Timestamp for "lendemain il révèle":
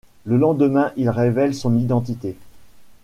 0.35-1.53